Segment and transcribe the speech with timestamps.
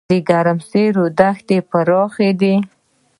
[0.09, 2.55] د ګرمسیر دښتې پراخې دي